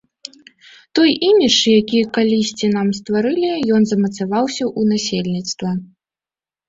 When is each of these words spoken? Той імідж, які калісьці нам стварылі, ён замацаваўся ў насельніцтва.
Той 0.99 1.09
імідж, 1.27 1.57
які 1.81 1.99
калісьці 2.17 2.71
нам 2.77 2.87
стварылі, 3.01 3.47
ён 3.79 3.89
замацаваўся 3.93 4.63
ў 4.79 4.81
насельніцтва. 4.93 5.69